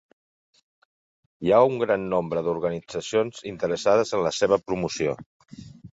Hi 1.47 1.51
ha 1.51 1.59
un 1.73 1.77
gran 1.83 2.07
nombre 2.15 2.43
d’organitzacions 2.47 3.45
interessades 3.53 4.15
en 4.19 4.25
la 4.29 4.33
seva 4.39 4.61
promoció. 4.71 5.15